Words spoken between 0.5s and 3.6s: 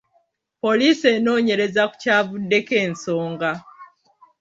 Poliisi enoonyereza ku kyavuddeko ensonga.